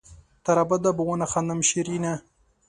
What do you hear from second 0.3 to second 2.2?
تر ابده به ونه خاندم شېرينه